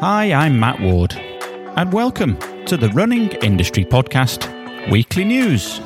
[0.00, 5.78] Hi, I'm Matt Ward, and welcome to the Running Industry Podcast Weekly News.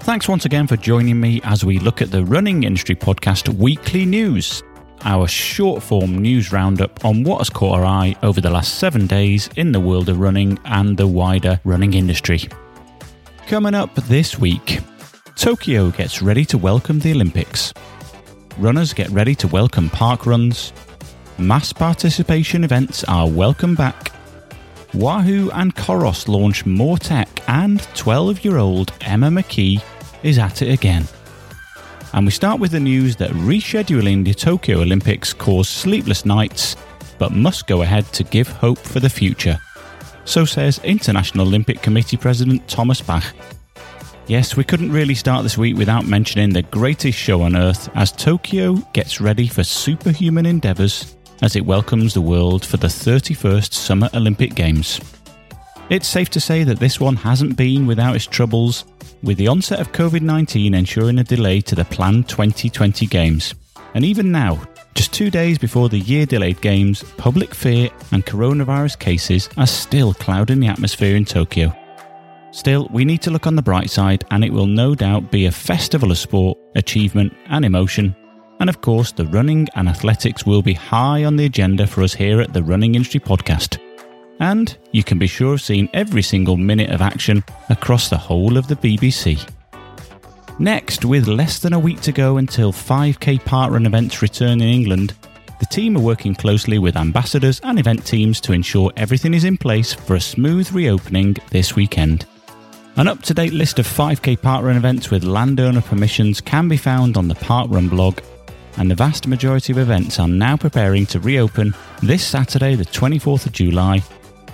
[0.00, 4.06] Thanks once again for joining me as we look at the Running Industry Podcast Weekly
[4.06, 4.62] News,
[5.02, 9.06] our short form news roundup on what has caught our eye over the last seven
[9.06, 12.40] days in the world of running and the wider running industry.
[13.48, 14.80] Coming up this week,
[15.34, 17.74] Tokyo gets ready to welcome the Olympics.
[18.56, 20.72] Runners get ready to welcome park runs.
[21.38, 24.10] Mass participation events are welcome back.
[24.94, 29.82] Wahoo and Coros launch more tech, and 12 year old Emma McKee
[30.22, 31.04] is at it again.
[32.14, 36.74] And we start with the news that rescheduling the Tokyo Olympics caused sleepless nights,
[37.18, 39.58] but must go ahead to give hope for the future.
[40.24, 43.24] So says International Olympic Committee President Thomas Bach.
[44.26, 48.10] Yes, we couldn't really start this week without mentioning the greatest show on earth as
[48.10, 54.08] Tokyo gets ready for superhuman endeavours as it welcomes the world for the 31st Summer
[54.14, 55.00] Olympic Games.
[55.90, 58.84] It's safe to say that this one hasn't been without its troubles,
[59.22, 63.54] with the onset of COVID 19 ensuring a delay to the planned 2020 Games.
[63.94, 64.60] And even now,
[64.94, 70.14] just two days before the year delayed Games, public fear and coronavirus cases are still
[70.14, 71.72] clouding the atmosphere in Tokyo.
[72.50, 75.46] Still, we need to look on the bright side, and it will no doubt be
[75.46, 78.16] a festival of sport, achievement, and emotion
[78.60, 82.14] and of course, the running and athletics will be high on the agenda for us
[82.14, 83.78] here at the Running Industry Podcast.
[84.40, 88.56] And you can be sure of seeing every single minute of action across the whole
[88.56, 89.48] of the BBC.
[90.58, 95.14] Next, with less than a week to go until 5k parkrun events return in England,
[95.58, 99.56] the team are working closely with ambassadors and event teams to ensure everything is in
[99.56, 102.26] place for a smooth reopening this weekend.
[102.96, 107.18] An up to date list of 5k parkrun events with landowner permissions can be found
[107.18, 108.20] on the Parkrun blog
[108.76, 113.46] and the vast majority of events are now preparing to reopen this Saturday, the 24th
[113.46, 114.02] of July.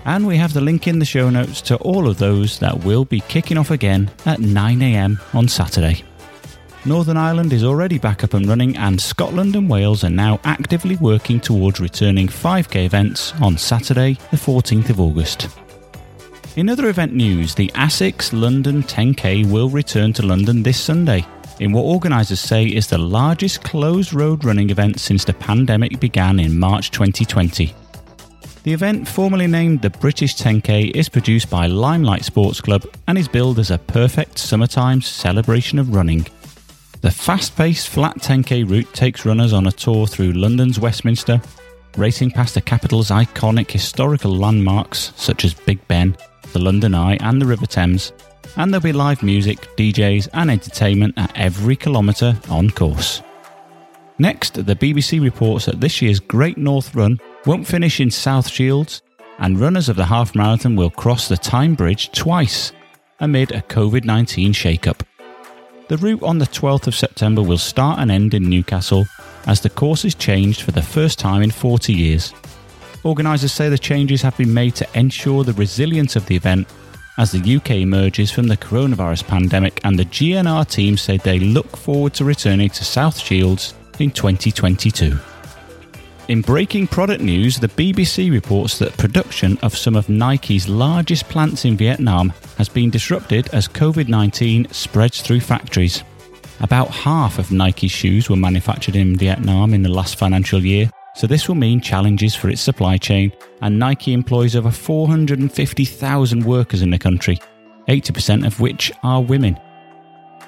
[0.04, 3.04] And we have the link in the show notes to all of those that will
[3.04, 6.04] be kicking off again at 9am on Saturday.
[6.84, 10.96] Northern Ireland is already back up and running, and Scotland and Wales are now actively
[10.96, 15.48] working towards returning 5k events on Saturday, the 14th of August.
[16.56, 21.24] In other event news, the ASICS London 10k will return to London this Sunday,
[21.62, 26.40] in what organisers say is the largest closed road running event since the pandemic began
[26.40, 27.72] in March 2020.
[28.64, 33.28] The event, formerly named the British 10K, is produced by Limelight Sports Club and is
[33.28, 36.26] billed as a perfect summertime celebration of running.
[37.00, 41.40] The fast paced flat 10K route takes runners on a tour through London's Westminster,
[41.96, 46.16] racing past the capital's iconic historical landmarks such as Big Ben,
[46.52, 48.12] the London Eye, and the River Thames,
[48.56, 53.22] and there'll be live music, DJs, and entertainment at every kilometre on course.
[54.18, 59.02] Next, the BBC reports that this year's Great North Run won't finish in South Shields,
[59.38, 62.72] and runners of the half marathon will cross the Tyne Bridge twice
[63.20, 65.02] amid a COVID 19 shake up.
[65.88, 69.06] The route on the 12th of September will start and end in Newcastle
[69.46, 72.32] as the course is changed for the first time in 40 years.
[73.04, 76.68] Organisers say the changes have been made to ensure the resilience of the event
[77.18, 81.76] as the UK emerges from the coronavirus pandemic, and the GNR team said they look
[81.76, 85.18] forward to returning to South Shields in 2022.
[86.28, 91.64] In breaking product news, the BBC reports that production of some of Nike's largest plants
[91.64, 96.04] in Vietnam has been disrupted as COVID 19 spreads through factories.
[96.60, 101.26] About half of Nike's shoes were manufactured in Vietnam in the last financial year, so
[101.26, 106.90] this will mean challenges for its supply chain, and Nike employs over 450,000 workers in
[106.90, 107.38] the country,
[107.88, 109.58] 80% of which are women.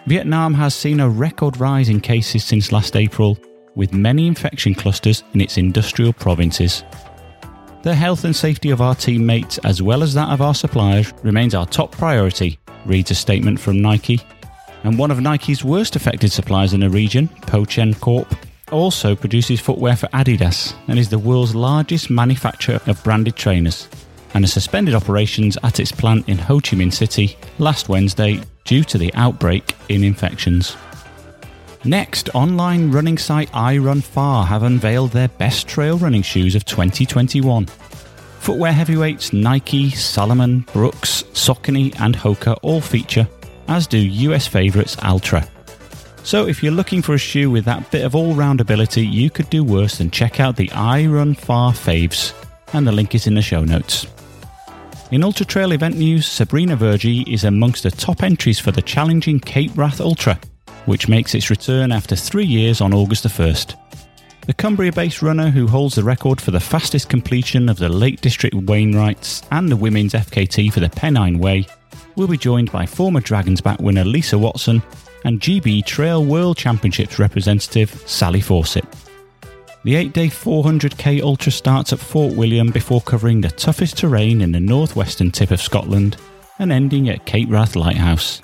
[0.07, 3.39] Vietnam has seen a record rise in cases since last April,
[3.75, 6.85] with many infection clusters in its industrial provinces.
[7.83, 11.55] The health and safety of our teammates, as well as that of our suppliers, remains
[11.55, 14.21] our top priority, reads a statement from Nike.
[14.85, 18.29] And one of Nike's worst affected suppliers in the region, Pou Chen Corp,
[18.71, 23.88] also produces footwear for Adidas and is the world's largest manufacturer of branded trainers
[24.35, 28.85] and has suspended operations at its plant in Ho Chi Minh City last Wednesday due
[28.85, 30.77] to the outbreak in infections.
[31.85, 37.67] Next, online running site iRunFar have unveiled their best trail running shoes of 2021.
[38.41, 43.29] Footwear heavyweights Nike, Salomon, Brooks, Saucony, and Hoka all feature,
[43.69, 45.47] as do US favourites Altra.
[46.25, 49.50] So if you're looking for a shoe with that bit of all-round ability, you could
[49.50, 52.32] do worse than check out the iRunFar Faves,
[52.73, 54.06] and the link is in the show notes.
[55.11, 59.38] In Ultra Trail event news, Sabrina Verjee is amongst the top entries for the challenging
[59.38, 60.41] Cape Wrath Ultra,
[60.87, 63.76] which makes its return after three years on August the 1st.
[64.47, 68.23] The Cumbria based runner who holds the record for the fastest completion of the Lake
[68.23, 71.67] District Wainwrights and the women's FKT for the Pennine Way
[72.17, 74.82] will be joined by former Dragons back winner Lisa Watson
[75.25, 78.85] and GB Trail World Championships representative Sally Fawcett.
[79.85, 84.53] The 8 day 400k ultra starts at Fort William before covering the toughest terrain in
[84.53, 86.17] the northwestern tip of Scotland
[86.59, 88.41] and ending at Cape Wrath Lighthouse.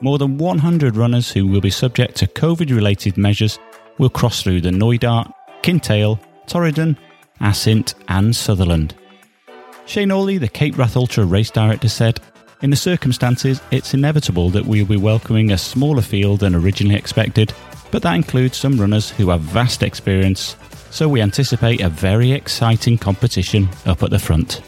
[0.00, 3.58] More than 100 runners who will be subject to COVID related measures
[3.98, 6.96] will cross through the Knoydart, Kintail, Torridon,
[7.40, 8.94] Assynt, and Sutherland.
[9.86, 12.20] Shane Ohly, the Cape Wrath Ultra race director, said,
[12.62, 16.96] In the circumstances, it's inevitable that we will be welcoming a smaller field than originally
[16.96, 17.52] expected,
[17.90, 20.56] but that includes some runners who have vast experience,
[20.90, 24.62] so we anticipate a very exciting competition up at the front.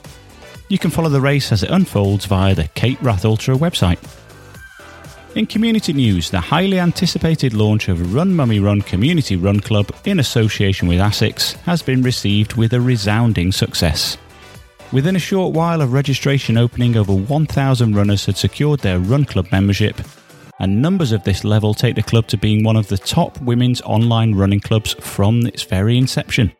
[0.68, 3.98] You can follow the race as it unfolds via the Cape Wrath Ultra website.
[5.36, 10.18] In community news, the highly anticipated launch of Run Mummy Run Community Run Club in
[10.18, 14.18] association with ASICS has been received with a resounding success.
[14.96, 19.46] Within a short while of registration opening, over 1,000 runners had secured their Run Club
[19.52, 20.00] membership,
[20.58, 23.82] and numbers of this level take the club to being one of the top women's
[23.82, 26.50] online running clubs from its very inception.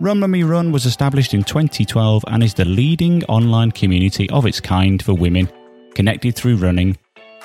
[0.00, 4.58] Run Mummy Run was established in 2012 and is the leading online community of its
[4.58, 5.46] kind for women
[5.94, 6.96] connected through running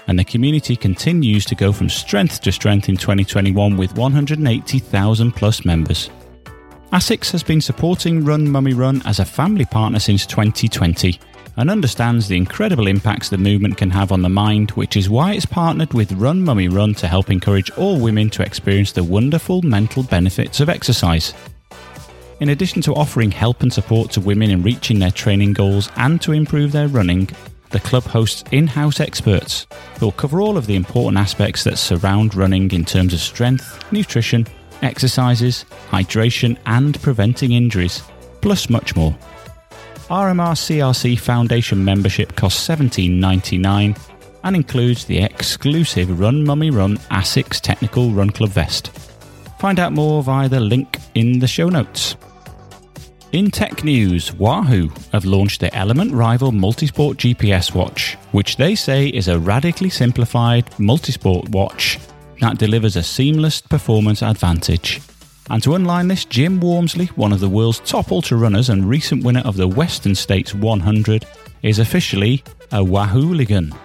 [0.08, 5.66] and the community continues to go from strength to strength in 2021 with 180,000 plus
[5.66, 6.10] members.
[6.94, 11.18] ASICS has been supporting Run Mummy Run as a family partner since 2020
[11.56, 15.32] and understands the incredible impacts the movement can have on the mind, which is why
[15.32, 19.62] it's partnered with Run Mummy Run to help encourage all women to experience the wonderful
[19.62, 21.34] mental benefits of exercise.
[22.42, 26.22] In addition to offering help and support to women in reaching their training goals and
[26.22, 27.30] to improve their running,
[27.70, 29.66] the club hosts in house experts
[29.98, 33.82] who will cover all of the important aspects that surround running in terms of strength,
[33.94, 34.46] nutrition,
[34.81, 38.04] exercises, hydration, and preventing injuries,
[38.42, 39.16] plus much more.
[40.10, 43.98] RMR CRC Foundation membership costs $17.99
[44.44, 48.89] and includes the exclusive Run Mummy Run ASICS Technical Run Club vest.
[49.60, 52.16] Find out more via the link in the show notes.
[53.31, 59.07] In tech news, Wahoo have launched the Element Rival Multisport GPS watch, which they say
[59.07, 61.98] is a radically simplified multisport watch
[62.42, 65.00] that delivers a seamless performance advantage.
[65.50, 69.24] And to underline this, Jim Walmsley, one of the world's top ultra runners and recent
[69.24, 71.26] winner of the Western States 100,
[71.62, 73.78] is officially a Wahooligan.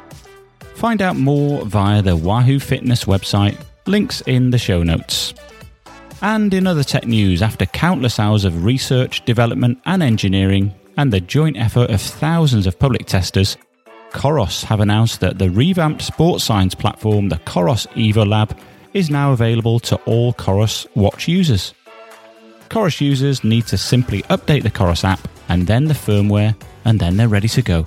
[0.74, 5.34] Find out more via the Wahoo Fitness website, links in the show notes.
[6.22, 11.20] And in other tech news, after countless hours of research, development, and engineering, and the
[11.20, 13.56] joint effort of thousands of public testers,
[14.12, 18.56] Coros have announced that the revamped sports science platform, the Coros Evo Lab,
[18.92, 21.74] is now available to all Coros watch users.
[22.70, 26.54] Coros users need to simply update the Coros app and then the firmware,
[26.84, 27.84] and then they're ready to go.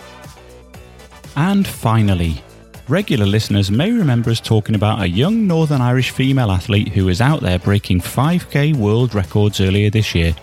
[1.36, 2.44] And finally,
[2.90, 7.22] Regular listeners may remember us talking about a young Northern Irish female athlete who was
[7.22, 10.36] out there breaking 5k world records earlier this year.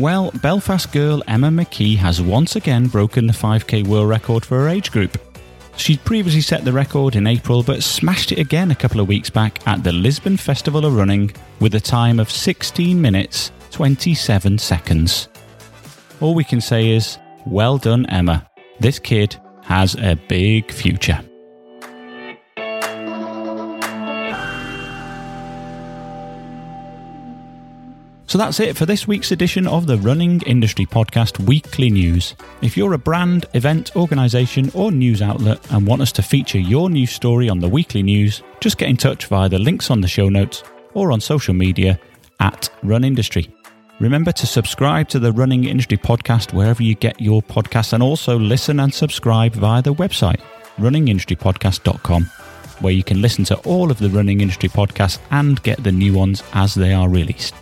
[0.00, 4.68] Well, Belfast girl Emma McKee has once again broken the 5k world record for her
[4.70, 5.20] age group.
[5.76, 9.28] She'd previously set the record in April but smashed it again a couple of weeks
[9.28, 11.30] back at the Lisburn Festival of Running
[11.60, 15.28] with a time of 16 minutes 27 seconds.
[16.22, 18.48] All we can say is, well done, Emma.
[18.80, 21.22] This kid has a big future.
[28.30, 32.36] So that's it for this week's edition of the Running Industry Podcast Weekly News.
[32.62, 36.88] If you're a brand, event, organisation, or news outlet and want us to feature your
[36.88, 40.06] news story on the weekly news, just get in touch via the links on the
[40.06, 40.62] show notes
[40.94, 41.98] or on social media
[42.38, 43.52] at Run Industry.
[43.98, 48.38] Remember to subscribe to the Running Industry Podcast wherever you get your podcasts and also
[48.38, 50.40] listen and subscribe via the website
[50.78, 52.30] runningindustrypodcast.com
[52.78, 56.14] where you can listen to all of the Running Industry podcasts and get the new
[56.14, 57.56] ones as they are released.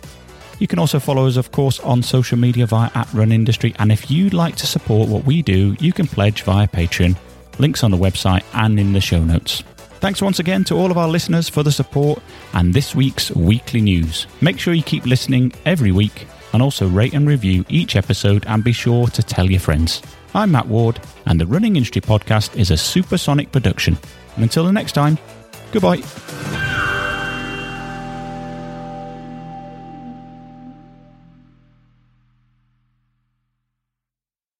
[0.59, 3.73] You can also follow us, of course, on social media via at Run Industry.
[3.79, 7.15] And if you'd like to support what we do, you can pledge via Patreon.
[7.57, 9.63] Links on the website and in the show notes.
[9.99, 12.21] Thanks once again to all of our listeners for the support
[12.53, 14.27] and this week's weekly news.
[14.39, 18.63] Make sure you keep listening every week and also rate and review each episode and
[18.63, 20.01] be sure to tell your friends.
[20.33, 23.97] I'm Matt Ward, and the Running Industry Podcast is a supersonic production.
[24.35, 25.17] And until the next time,
[25.71, 26.01] goodbye.